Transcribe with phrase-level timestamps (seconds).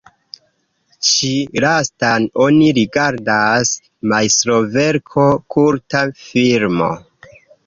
[1.09, 1.27] Ĉi
[1.65, 3.75] lastan oni rigardas
[4.15, 6.91] majstroverko, kulta filmo.